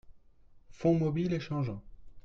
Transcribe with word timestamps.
Fonds 0.71 0.97
mobile 0.97 1.31
et 1.31 1.39
changeant. 1.39 1.83